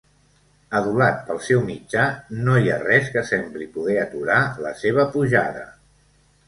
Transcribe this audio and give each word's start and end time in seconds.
Adulat 0.77 1.19
pel 1.27 1.41
seu 1.49 1.61
mitjà, 1.67 2.07
no 2.47 2.57
hi 2.63 2.73
ha 2.77 2.81
res 2.87 3.13
que 3.17 3.25
sembli 3.33 3.69
poder 3.79 4.01
aturar 4.07 4.43
la 4.67 4.75
seva 4.85 5.11
pujada. 5.15 5.69